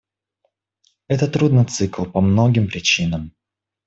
[1.07, 3.35] Это трудный цикл по многим причинам.